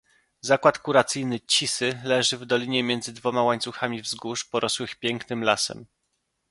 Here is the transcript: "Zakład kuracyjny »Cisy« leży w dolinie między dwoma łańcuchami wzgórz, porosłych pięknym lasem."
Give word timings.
"Zakład 0.41 0.79
kuracyjny 0.79 1.39
»Cisy« 1.39 2.01
leży 2.03 2.37
w 2.37 2.45
dolinie 2.45 2.83
między 2.83 3.13
dwoma 3.13 3.43
łańcuchami 3.43 4.01
wzgórz, 4.01 4.45
porosłych 4.45 4.95
pięknym 4.95 5.43
lasem." 5.43 5.85